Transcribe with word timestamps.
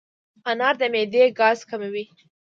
انار 0.49 0.75
د 0.79 0.81
معدې 0.93 1.23
ګاز 1.39 1.59
کموي. 1.69 2.05